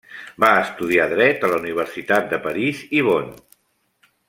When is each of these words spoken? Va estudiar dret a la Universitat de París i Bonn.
Va 0.43 0.47
estudiar 0.61 1.05
dret 1.11 1.45
a 1.47 1.51
la 1.51 1.59
Universitat 1.61 2.33
de 2.33 2.41
París 2.49 2.83
i 3.01 3.05
Bonn. 3.11 3.31